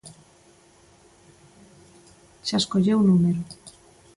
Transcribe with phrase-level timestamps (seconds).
[2.47, 3.41] Xa escolleu número.